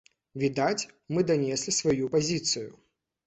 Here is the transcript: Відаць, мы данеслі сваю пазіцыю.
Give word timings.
Відаць, 0.43 0.87
мы 1.15 1.25
данеслі 1.31 1.75
сваю 1.79 2.09
пазіцыю. 2.17 2.67